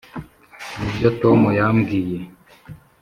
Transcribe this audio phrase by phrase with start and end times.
[0.79, 2.19] nibyo tom yambwiye.